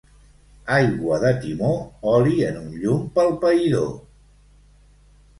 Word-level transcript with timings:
Aigua 0.75 1.17
de 1.23 1.33
timó, 1.43 1.73
oli 2.11 2.33
en 2.47 2.57
un 2.61 2.71
llum 2.85 3.03
pel 3.17 3.29
païdor. 3.43 3.93